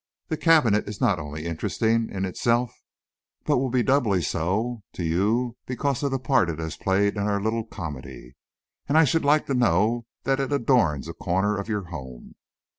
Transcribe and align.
The 0.29 0.35
cabinet 0.37 0.89
is 0.89 0.99
not 0.99 1.19
only 1.19 1.45
interesting 1.45 2.09
in 2.09 2.25
itself, 2.25 2.75
but 3.45 3.59
will 3.59 3.69
be 3.69 3.83
doubly 3.83 4.23
so 4.23 4.81
to 4.93 5.03
you 5.03 5.57
because 5.67 6.01
of 6.01 6.09
the 6.09 6.17
part 6.17 6.49
it 6.49 6.57
has 6.57 6.75
played 6.75 7.15
in 7.17 7.27
our 7.27 7.39
little 7.39 7.65
comedy. 7.67 8.35
And 8.89 8.97
I 8.97 9.03
should 9.03 9.23
like 9.23 9.45
to 9.45 9.53
know 9.53 10.07
that 10.23 10.39
it 10.39 10.51
adorns 10.51 11.07
a 11.07 11.13
corner 11.13 11.55
of 11.55 11.69
your 11.69 11.83
home. 11.91 12.33